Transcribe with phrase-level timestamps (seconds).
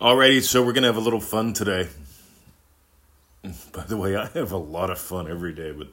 [0.00, 1.88] Alrighty, so we're gonna have a little fun today.
[3.72, 5.86] By the way, I have a lot of fun every day, but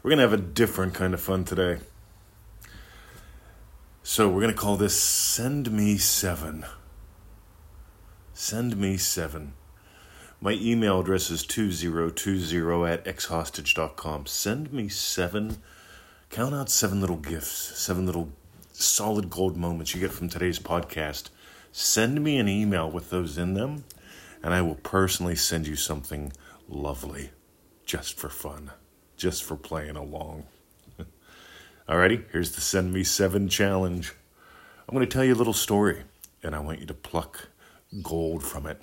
[0.00, 1.78] we're gonna have a different kind of fun today.
[4.04, 6.66] So we're gonna call this Send Me Seven.
[8.32, 9.54] Send Me Seven.
[10.40, 14.26] My email address is 2020 at exhostage.com.
[14.26, 15.56] Send me seven,
[16.30, 18.30] count out seven little gifts, seven little
[18.72, 21.30] solid gold moments you get from today's podcast
[21.72, 23.84] Send me an email with those in them,
[24.42, 26.32] and I will personally send you something
[26.68, 27.30] lovely
[27.84, 28.70] just for fun,
[29.16, 30.44] just for playing along.
[31.88, 34.14] Alrighty, here's the Send Me Seven challenge.
[34.88, 36.02] I'm going to tell you a little story,
[36.42, 37.48] and I want you to pluck
[38.02, 38.80] gold from it.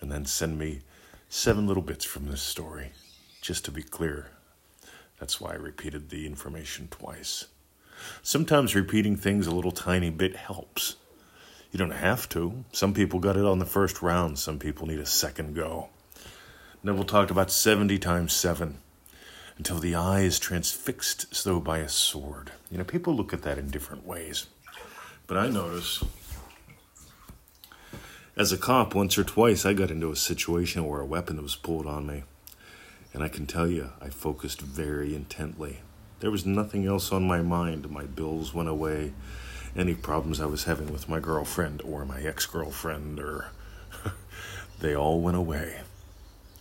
[0.00, 0.80] And then send me
[1.28, 2.92] seven little bits from this story,
[3.40, 4.30] just to be clear.
[5.18, 7.46] That's why I repeated the information twice.
[8.22, 10.96] Sometimes repeating things a little tiny bit helps.
[11.74, 12.64] You don't have to.
[12.70, 15.88] Some people got it on the first round, some people need a second go.
[16.84, 18.78] Neville talked about 70 times 7
[19.58, 22.52] until the eye is transfixed as though by a sword.
[22.70, 24.46] You know, people look at that in different ways.
[25.26, 26.04] But I notice
[28.36, 31.56] as a cop, once or twice, I got into a situation where a weapon was
[31.56, 32.22] pulled on me.
[33.12, 35.80] And I can tell you, I focused very intently.
[36.20, 37.90] There was nothing else on my mind.
[37.90, 39.12] My bills went away
[39.76, 43.46] any problems I was having with my girlfriend or my ex girlfriend, or
[44.80, 45.80] they all went away.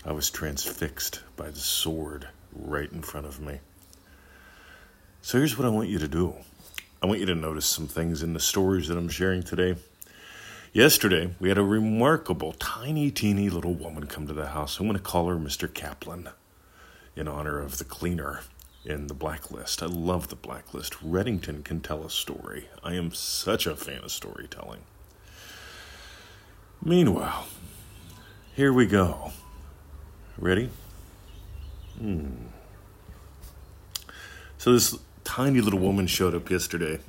[0.06, 3.60] I was transfixed by the sword right in front of me.
[5.22, 6.36] So here's what I want you to do
[7.02, 9.76] I want you to notice some things in the stories that I'm sharing today.
[10.72, 14.80] Yesterday, we had a remarkable, tiny, teeny little woman come to the house.
[14.80, 15.72] I'm going to call her Mr.
[15.72, 16.30] Kaplan
[17.16, 18.40] in honor of the cleaner
[18.86, 19.82] in the blacklist.
[19.82, 20.94] I love the blacklist.
[21.04, 22.68] Reddington can tell a story.
[22.84, 24.82] I am such a fan of storytelling.
[26.84, 27.48] Meanwhile,
[28.56, 29.32] here we go.
[30.38, 30.70] Ready?
[31.98, 32.48] Hmm.
[34.58, 37.00] So, this tiny little woman showed up yesterday.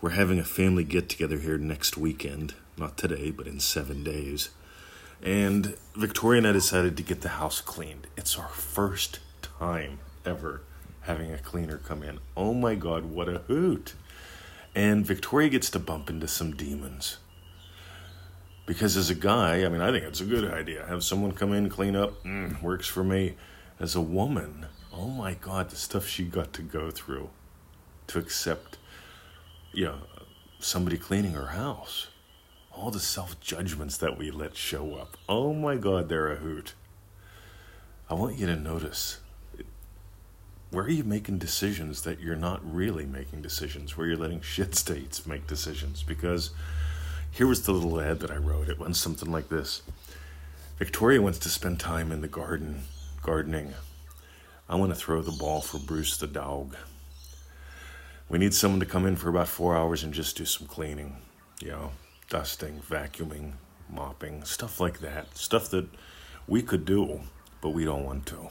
[0.00, 2.54] We're having a family get together here next weekend.
[2.76, 4.50] Not today, but in seven days.
[5.20, 8.06] And Victoria and I decided to get the house cleaned.
[8.16, 10.62] It's our first time ever
[11.08, 12.20] having a cleaner come in.
[12.36, 13.94] Oh my God, what a hoot!
[14.74, 17.16] And Victoria gets to bump into some demons.
[18.66, 20.84] Because as a guy, I mean, I think it's a good idea.
[20.86, 23.36] Have someone come in, clean up, mm, works for me.
[23.80, 27.30] As a woman, oh my God, the stuff she got to go through
[28.08, 28.76] to accept,
[29.72, 30.00] you know,
[30.58, 32.08] somebody cleaning her house.
[32.70, 35.16] All the self judgments that we let show up.
[35.26, 36.74] Oh my God, they're a hoot.
[38.10, 39.20] I want you to notice
[40.70, 44.74] where are you making decisions that you're not really making decisions, where you're letting shit
[44.74, 46.02] states make decisions?
[46.02, 46.50] Because
[47.30, 48.68] here was the little ad that I wrote.
[48.68, 49.82] It went something like this
[50.78, 52.82] Victoria wants to spend time in the garden,
[53.22, 53.74] gardening.
[54.68, 56.76] I want to throw the ball for Bruce the dog.
[58.28, 61.16] We need someone to come in for about four hours and just do some cleaning,
[61.62, 61.92] you know,
[62.28, 63.52] dusting, vacuuming,
[63.88, 65.36] mopping, stuff like that.
[65.36, 65.88] Stuff that
[66.46, 67.22] we could do,
[67.62, 68.48] but we don't want to.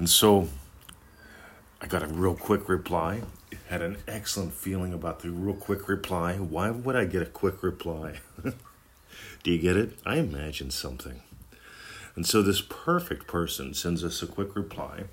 [0.00, 0.48] And so
[1.78, 3.20] I got a real quick reply.
[3.68, 6.36] Had an excellent feeling about the real quick reply.
[6.36, 8.20] Why would I get a quick reply?
[9.42, 9.98] Do you get it?
[10.06, 11.20] I imagine something.
[12.16, 15.04] And so this perfect person sends us a quick reply.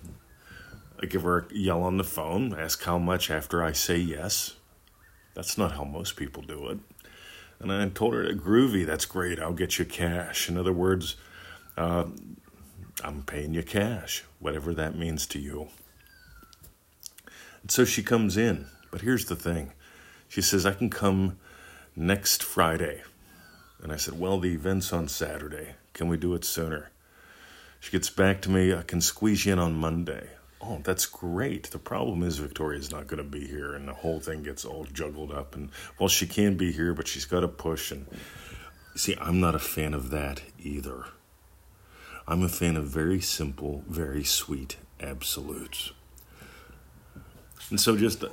[1.04, 4.56] I give her a yell on the phone, ask how much after I say yes.
[5.34, 6.80] That's not how most people do it.
[7.60, 10.48] And I told her, groovy, that's great, I'll get you cash.
[10.48, 11.18] In other words,
[11.76, 12.06] uh,
[13.04, 15.70] I'm paying you cash, whatever that means to you.
[17.62, 18.68] And so she comes in.
[18.92, 19.74] But here's the thing
[20.28, 21.38] she says, I can come
[21.96, 23.04] next Friday.
[23.82, 25.76] And I said, Well, the event's on Saturday.
[25.94, 26.92] Can we do it sooner?
[27.80, 30.30] She gets back to me, I can squeeze you in on Monday.
[30.60, 31.70] Oh, that's great.
[31.70, 34.86] The problem is Victoria's not going to be here, and the whole thing gets all
[34.86, 35.56] juggled up.
[35.56, 35.70] And
[36.00, 37.92] well, she can be here, but she's got to push.
[37.92, 38.08] And
[38.96, 41.06] see, I'm not a fan of that either.
[42.30, 45.94] I'm a fan of very simple, very sweet absolutes.
[47.70, 48.26] And so just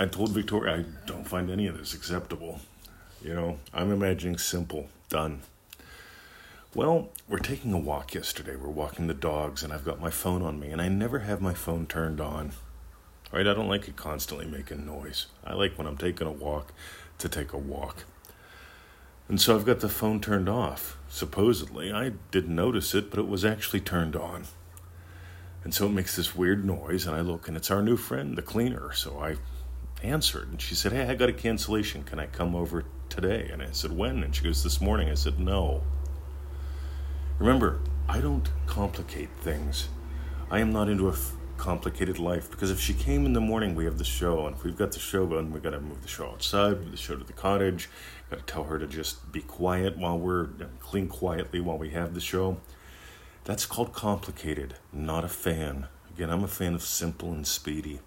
[0.00, 2.58] I told Victoria I don't find any of this acceptable.
[3.22, 5.42] You know, I'm imagining simple, done.
[6.74, 8.56] Well, we're taking a walk yesterday.
[8.56, 11.40] We're walking the dogs, and I've got my phone on me, and I never have
[11.40, 12.50] my phone turned on.
[13.32, 13.46] Right?
[13.46, 15.26] I don't like it constantly making noise.
[15.44, 16.72] I like when I'm taking a walk
[17.18, 18.04] to take a walk.
[19.28, 20.98] And so I've got the phone turned off.
[21.08, 24.44] Supposedly, I didn't notice it, but it was actually turned on.
[25.64, 28.38] And so it makes this weird noise, and I look, and it's our new friend,
[28.38, 28.92] the cleaner.
[28.92, 29.36] So I
[30.02, 32.04] answered, and she said, Hey, I got a cancellation.
[32.04, 33.48] Can I come over today.
[33.52, 34.22] And I said, When?
[34.22, 35.08] And she goes, This morning.
[35.08, 35.82] I said, No.
[37.38, 39.88] Remember, I don't complicate things.
[40.50, 41.16] I am not into a
[41.56, 44.64] complicated life because if she came in the morning, we have the show, and if
[44.64, 47.16] we've got the show going, we've got to move the show outside, move the show
[47.16, 47.88] to the cottage.
[48.30, 50.48] Got to tell her to just be quiet while we're
[50.80, 52.58] clean quietly while we have the show.
[53.44, 54.74] That's called complicated.
[54.92, 55.86] Not a fan.
[56.12, 58.00] Again, I'm a fan of simple and speedy.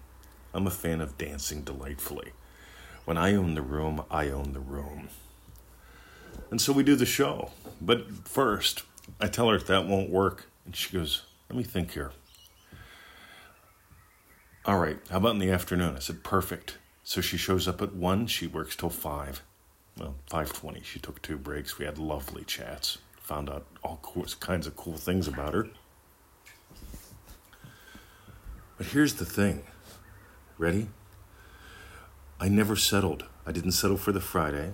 [0.52, 2.32] I'm a fan of dancing delightfully.
[3.06, 5.08] When I own the room, I own the room.
[6.50, 7.50] And so we do the show.
[7.80, 8.82] But first,
[9.20, 10.50] I tell her that won't work.
[10.66, 12.12] And she goes, Let me think here.
[14.66, 15.96] All right, how about in the afternoon?
[15.96, 16.76] I said, Perfect.
[17.02, 19.42] So she shows up at 1, she works till 5.
[19.98, 20.84] Well, 5.20.
[20.84, 21.78] She took two breaks.
[21.78, 22.98] We had lovely chats.
[23.22, 24.00] Found out all
[24.40, 25.68] kinds of cool things about her.
[28.76, 29.62] But here's the thing.
[30.58, 30.88] Ready?
[32.38, 33.24] I never settled.
[33.46, 34.72] I didn't settle for the Friday.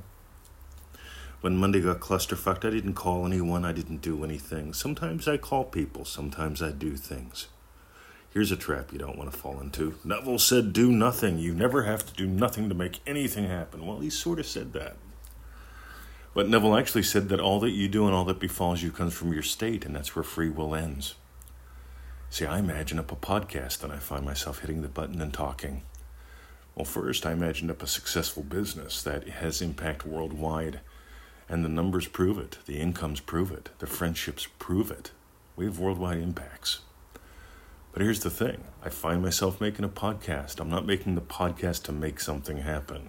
[1.41, 4.73] When Monday got clusterfucked, I didn't call anyone, I didn't do anything.
[4.73, 7.49] Sometimes I call people, sometimes I do things.
[8.37, 9.95] Here's a trap you don't want to fall into.
[10.05, 11.39] Neville said, Do nothing.
[11.39, 13.87] You never have to do nothing to make anything happen.
[13.87, 14.97] Well, he sort of said that.
[16.35, 19.15] But Neville actually said that all that you do and all that befalls you comes
[19.15, 21.15] from your state, and that's where free will ends.
[22.29, 25.85] See, I imagine up a podcast and I find myself hitting the button and talking.
[26.75, 30.81] Well, first, I imagined up a successful business that has impact worldwide.
[31.49, 35.13] And the numbers prove it, the incomes prove it, the friendships prove it.
[35.57, 36.81] We have worldwide impacts.
[37.97, 40.61] But here's the thing I find myself making a podcast.
[40.61, 43.09] I'm not making the podcast to make something happen.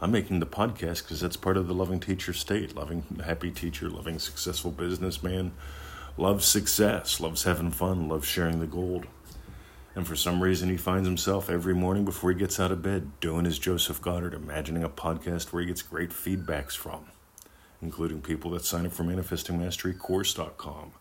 [0.00, 2.76] I'm making the podcast because that's part of the loving teacher state.
[2.76, 5.50] Loving, happy teacher, loving, successful businessman,
[6.16, 9.06] loves success, loves having fun, loves sharing the gold.
[9.96, 13.10] And for some reason, he finds himself every morning before he gets out of bed
[13.18, 17.06] doing his Joseph Goddard, imagining a podcast where he gets great feedbacks from,
[17.82, 20.92] including people that sign up for ManifestingMasteryCourse.com.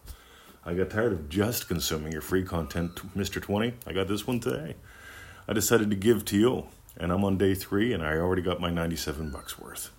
[0.70, 3.42] I got tired of just consuming your free content, Mr.
[3.42, 3.74] 20.
[3.88, 4.76] I got this one today.
[5.48, 8.62] I decided to give to you, and I'm on day three, and I already got
[8.62, 9.90] my 97 bucks worth.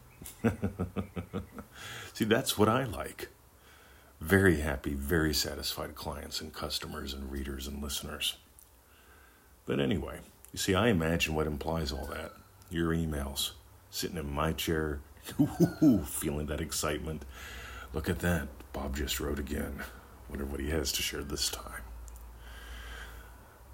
[2.14, 3.30] See, that's what I like.
[4.20, 8.36] Very happy, very satisfied clients and customers and readers and listeners.
[9.66, 10.20] But anyway,
[10.52, 12.30] you see, I imagine what implies all that.
[12.70, 13.50] Your emails,
[13.90, 15.00] sitting in my chair,
[16.06, 17.24] feeling that excitement.
[17.92, 18.46] Look at that.
[18.72, 19.82] Bob just wrote again.
[20.30, 21.82] Wonder what he has to share this time.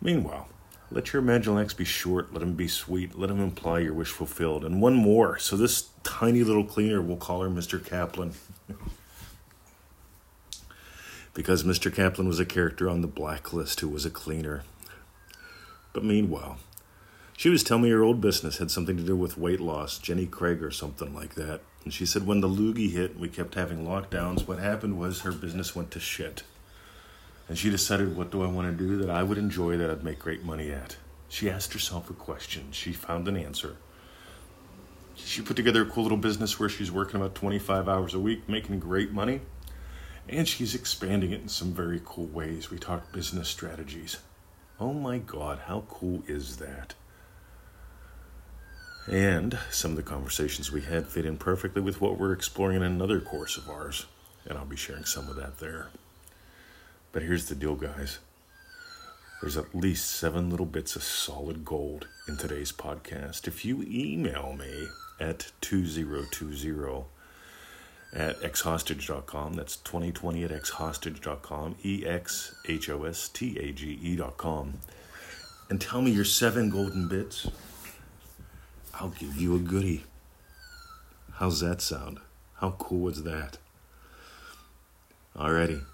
[0.01, 0.49] Meanwhile,
[0.91, 4.65] let your Imaginex be short, let him be sweet, let him imply your wish fulfilled.
[4.65, 5.39] And one more.
[5.39, 7.85] So, this tiny little cleaner, we'll call her Mr.
[7.85, 8.33] Kaplan.
[11.35, 11.95] because Mr.
[11.95, 14.63] Kaplan was a character on the blacklist who was a cleaner.
[15.93, 16.57] But meanwhile,
[17.37, 20.25] she was telling me her old business had something to do with weight loss, Jenny
[20.25, 21.61] Craig or something like that.
[21.87, 24.49] And she said when the loogie hit, we kept having lockdowns.
[24.49, 26.43] What happened was her business went to shit.
[27.49, 30.03] And she decided, what do I want to do that I would enjoy that I'd
[30.03, 30.97] make great money at?
[31.29, 32.73] She asked herself a question.
[32.73, 33.77] She found an answer.
[35.15, 38.49] She put together a cool little business where she's working about 25 hours a week,
[38.49, 39.43] making great money.
[40.29, 42.69] And she's expanding it in some very cool ways.
[42.69, 44.17] We talked business strategies.
[44.81, 46.95] Oh my God, how cool is that?
[49.07, 52.83] And some of the conversations we had fit in perfectly with what we're exploring in
[52.83, 54.07] another course of ours,
[54.45, 55.89] and I'll be sharing some of that there.
[57.13, 58.19] But here's the deal, guys
[59.43, 63.47] there's at least seven little bits of solid gold in today's podcast.
[63.47, 64.89] If you email me
[65.21, 67.05] at 2020
[68.13, 69.55] at exhostage.com.
[69.55, 74.75] That's 2020 at exhostage.com, E X H O S T A G E.com.
[75.69, 77.51] And tell me your seven golden bits.
[78.99, 80.05] I'll give you a goodie.
[81.35, 82.19] How's that sound?
[82.55, 83.59] How cool was that?
[85.37, 85.85] Alrighty.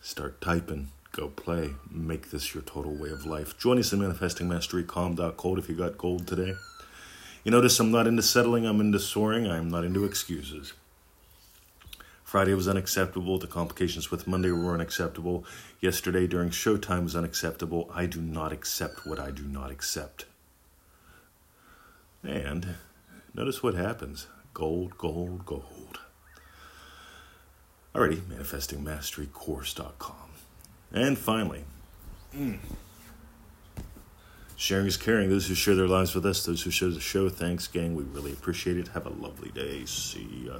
[0.00, 0.88] Start typing.
[1.12, 1.72] Go play.
[1.90, 3.58] Make this your total way of life.
[3.58, 6.54] Join us in Manifesting Mastery if you got gold today.
[7.44, 10.72] You notice I'm not into settling, I'm into soaring, I'm not into excuses.
[12.24, 13.38] Friday was unacceptable.
[13.38, 15.44] The complications with Monday were unacceptable.
[15.82, 17.90] Yesterday during showtime was unacceptable.
[17.94, 20.24] I do not accept what I do not accept.
[22.22, 22.74] And
[23.34, 26.00] notice what happens gold, gold, gold.
[27.94, 30.14] Alrighty, manifestingmasterycourse.com.
[30.92, 31.64] And finally,
[32.34, 32.58] mm,
[34.56, 35.30] sharing is caring.
[35.30, 37.94] Those who share their lives with us, those who share the show, thanks, gang.
[37.94, 38.88] We really appreciate it.
[38.88, 39.84] Have a lovely day.
[39.84, 40.58] See ya.